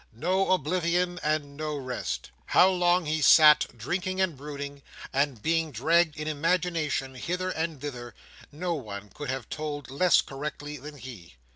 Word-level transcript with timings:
No 0.13 0.49
oblivion, 0.49 1.19
and 1.21 1.55
no 1.55 1.75
rest. 1.75 2.31
How 2.47 2.69
long 2.69 3.05
he 3.05 3.21
sat, 3.21 3.67
drinking 3.77 4.19
and 4.19 4.35
brooding, 4.35 4.81
and 5.13 5.39
being 5.39 5.71
dragged 5.71 6.17
in 6.17 6.27
imagination 6.27 7.13
hither 7.13 7.51
and 7.51 7.79
thither, 7.79 8.15
no 8.51 8.73
one 8.73 9.09
could 9.11 9.29
have 9.29 9.47
told 9.47 9.91
less 9.91 10.21
correctly 10.21 10.77
than 10.77 10.97
he. 10.97 11.35